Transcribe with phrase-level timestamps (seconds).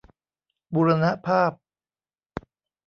[0.73, 1.51] บูรณภาพ